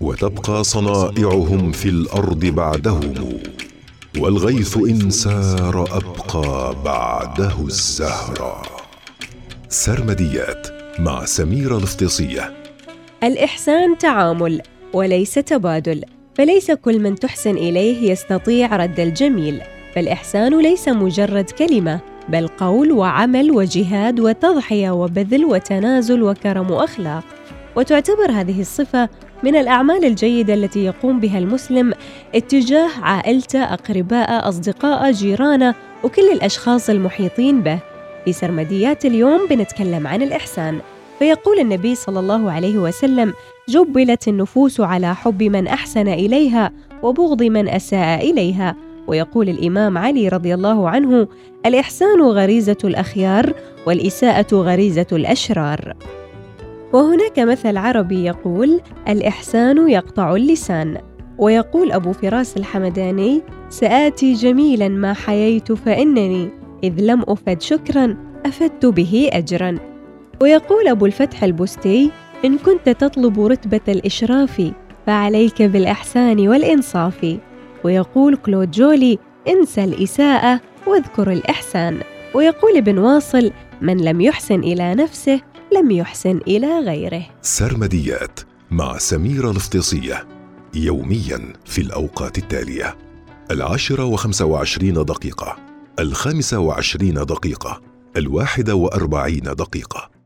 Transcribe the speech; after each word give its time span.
وتبقى 0.00 0.64
صنائعهم 0.64 1.72
في 1.72 1.88
الأرض 1.88 2.46
بعدهم 2.46 3.14
والغيث 4.18 4.76
إن 4.76 5.10
سار 5.10 5.84
أبقى 5.96 6.74
بعده 6.84 7.54
الزهرا 7.60 8.62
سرمديات 9.68 10.66
مع 10.98 11.24
سميره 11.24 11.76
الافتصيه 11.76 12.52
الإحسان 13.22 13.98
تعامل 13.98 14.62
وليس 14.92 15.34
تبادل 15.34 16.04
فليس 16.34 16.70
كل 16.70 16.98
من 16.98 17.14
تحسن 17.14 17.56
إليه 17.56 18.10
يستطيع 18.10 18.76
رد 18.76 19.00
الجميل 19.00 19.60
فالإحسان 19.94 20.62
ليس 20.62 20.88
مجرد 20.88 21.50
كلمة 21.50 22.00
بل 22.28 22.48
قول 22.48 22.92
وعمل 22.92 23.50
وجهاد 23.50 24.20
وتضحية 24.20 24.90
وبذل 24.90 25.44
وتنازل 25.44 26.22
وكرم 26.22 26.72
أخلاق 26.72 27.24
وتعتبر 27.76 28.30
هذه 28.30 28.60
الصفة 28.60 29.08
من 29.42 29.56
الأعمال 29.56 30.04
الجيدة 30.04 30.54
التي 30.54 30.84
يقوم 30.84 31.20
بها 31.20 31.38
المسلم 31.38 31.92
اتجاه 32.34 32.88
عائلته، 33.02 33.64
أقربائه، 33.64 34.48
أصدقائه، 34.48 35.10
جيرانه 35.10 35.74
وكل 36.04 36.32
الأشخاص 36.32 36.90
المحيطين 36.90 37.60
به. 37.60 37.78
في 38.24 38.32
سرمديات 38.32 39.04
اليوم 39.04 39.46
بنتكلم 39.50 40.06
عن 40.06 40.22
الإحسان، 40.22 40.80
فيقول 41.18 41.58
النبي 41.58 41.94
صلى 41.94 42.20
الله 42.20 42.52
عليه 42.52 42.78
وسلم: 42.78 43.34
جبلت 43.68 44.28
النفوس 44.28 44.80
على 44.80 45.14
حب 45.14 45.42
من 45.42 45.66
أحسن 45.66 46.08
إليها 46.08 46.72
وبغض 47.02 47.42
من 47.42 47.68
أساء 47.68 48.30
إليها. 48.30 48.76
ويقول 49.06 49.48
الإمام 49.48 49.98
علي 49.98 50.28
رضي 50.28 50.54
الله 50.54 50.88
عنه: 50.88 51.28
الإحسان 51.66 52.22
غريزة 52.22 52.76
الأخيار 52.84 53.52
والإساءة 53.86 54.54
غريزة 54.54 55.06
الأشرار. 55.12 55.94
وهناك 56.92 57.38
مثل 57.38 57.76
عربي 57.76 58.24
يقول 58.24 58.80
الإحسان 59.08 59.88
يقطع 59.88 60.34
اللسان 60.34 60.96
ويقول 61.38 61.92
أبو 61.92 62.12
فراس 62.12 62.56
الحمداني 62.56 63.42
سآتي 63.68 64.32
جميلا 64.32 64.88
ما 64.88 65.12
حييت 65.12 65.72
فإنني 65.72 66.48
إذ 66.84 66.92
لم 67.00 67.22
أفد 67.28 67.62
شكرا 67.62 68.16
أفدت 68.46 68.86
به 68.86 69.30
أجرا. 69.32 69.78
ويقول 70.42 70.88
أبو 70.88 71.06
الفتح 71.06 71.44
البستي 71.44 72.10
إن 72.44 72.58
كنت 72.58 72.88
تطلب 72.88 73.40
رتبة 73.40 73.80
الإشراف 73.88 74.72
فعليك 75.06 75.62
بالإحسان 75.62 76.48
والإنصاف. 76.48 77.36
ويقول 77.84 78.36
كلود 78.36 78.70
جولي 78.70 79.18
انسى 79.48 79.84
الإساءة 79.84 80.60
واذكر 80.86 81.32
الإحسان. 81.32 81.98
ويقول 82.34 82.76
ابن 82.76 82.98
واصل 82.98 83.50
من 83.80 83.96
لم 83.96 84.20
يحسن 84.20 84.60
إلى 84.60 84.94
نفسه 84.94 85.40
لم 85.72 85.90
يحسن 85.90 86.40
إلى 86.46 86.78
غيره. 86.78 87.26
سرمديات 87.42 88.40
مع 88.70 88.98
سميرة 88.98 89.50
الافتصية 89.50 90.26
يوميا 90.74 91.52
في 91.64 91.80
الأوقات 91.80 92.38
التالية 92.38 92.96
العاشرة 93.50 94.04
وخمسة 94.04 94.44
وعشرين 94.44 94.94
دقيقة 94.94 95.56
الخامسة 95.98 96.58
وعشرين 96.58 97.14
دقيقة 97.14 97.80
الواحدة 98.16 98.74
وأربعين 98.74 99.42
دقيقة. 99.42 100.19